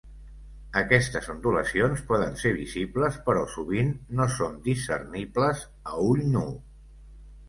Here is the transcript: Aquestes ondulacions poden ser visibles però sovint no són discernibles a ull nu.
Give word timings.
Aquestes 0.79 1.27
ondulacions 1.33 1.99
poden 2.11 2.33
ser 2.43 2.51
visibles 2.59 3.19
però 3.27 3.43
sovint 3.55 3.91
no 4.21 4.27
són 4.37 4.55
discernibles 4.69 5.61
a 5.93 6.01
ull 6.07 6.25
nu. 6.37 6.43